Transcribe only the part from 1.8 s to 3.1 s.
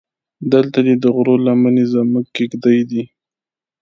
زموږ کېږدۍ دي.